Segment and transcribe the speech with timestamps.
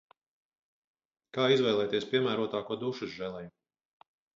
[1.39, 3.57] Kā izvēlēties piemērotāko dušas želeju?